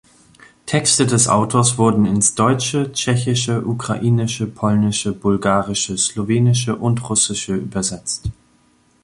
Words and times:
Texte 0.65 1.03
des 1.05 1.27
Autors 1.29 1.77
wurden 1.77 2.07
ins 2.07 2.33
Deutsche, 2.33 2.91
Tschechische, 2.91 3.63
Ukrainische, 3.63 4.47
Polnische, 4.47 5.11
Bulgarische, 5.11 5.95
Slowenische 5.95 6.75
und 6.75 7.07
Russische 7.07 7.53
übersetzt. 7.55 8.31